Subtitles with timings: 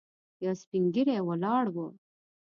[0.45, 1.75] یو سپين ږيری ولاړ و.